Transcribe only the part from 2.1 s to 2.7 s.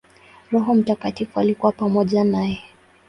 naye.